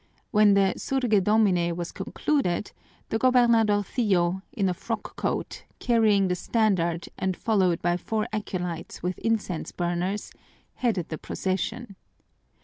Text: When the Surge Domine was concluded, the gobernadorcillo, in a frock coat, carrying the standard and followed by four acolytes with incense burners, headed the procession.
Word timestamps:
When 0.31 0.55
the 0.55 0.73
Surge 0.77 1.23
Domine 1.23 1.75
was 1.75 1.91
concluded, 1.91 2.71
the 3.09 3.19
gobernadorcillo, 3.19 4.41
in 4.51 4.67
a 4.67 4.73
frock 4.73 5.15
coat, 5.15 5.63
carrying 5.77 6.27
the 6.27 6.33
standard 6.33 7.07
and 7.19 7.37
followed 7.37 7.83
by 7.83 7.97
four 7.97 8.27
acolytes 8.33 9.03
with 9.03 9.19
incense 9.19 9.71
burners, 9.71 10.31
headed 10.73 11.09
the 11.09 11.19
procession. 11.19 11.97